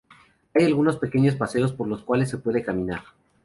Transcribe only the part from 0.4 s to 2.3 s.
Hay algunos pequeños paseos por los cuales